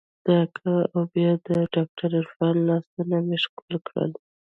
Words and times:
د 0.25 0.27
اکا 0.43 0.75
او 0.93 1.01
بيا 1.13 1.31
د 1.45 1.47
ډاکتر 1.73 2.09
عرفان 2.21 2.55
لاسونه 2.69 3.17
مې 3.27 3.37
ښکل 3.43 3.73
کړل. 3.87 4.11